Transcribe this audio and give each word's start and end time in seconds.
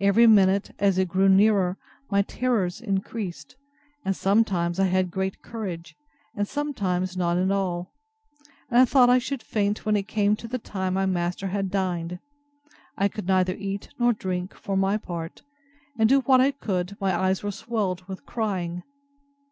Every 0.00 0.28
minute, 0.28 0.72
as 0.78 0.98
it 0.98 1.08
grew 1.08 1.28
nearer, 1.28 1.78
my 2.12 2.22
terrors 2.22 2.80
increased; 2.80 3.56
and 4.04 4.14
sometimes 4.14 4.78
I 4.78 4.84
had 4.84 5.10
great 5.10 5.42
courage, 5.42 5.96
and 6.36 6.46
sometimes 6.46 7.16
none 7.16 7.38
at 7.38 7.50
all; 7.50 7.92
and 8.70 8.78
I 8.80 8.84
thought 8.84 9.10
I 9.10 9.18
should 9.18 9.42
faint 9.42 9.84
when 9.84 9.96
it 9.96 10.06
came 10.06 10.36
to 10.36 10.46
the 10.46 10.60
time 10.60 10.94
my 10.94 11.06
master 11.06 11.48
had 11.48 11.72
dined. 11.72 12.20
I 12.96 13.08
could 13.08 13.26
neither 13.26 13.54
eat 13.54 13.88
nor 13.98 14.12
drink, 14.12 14.54
for 14.54 14.76
my 14.76 14.96
part; 14.96 15.42
and 15.98 16.08
do 16.08 16.20
what 16.20 16.40
I 16.40 16.52
could, 16.52 16.96
my 17.00 17.12
eyes 17.18 17.42
were 17.42 17.50
swelled 17.50 18.06
with 18.06 18.24
crying. 18.24 18.84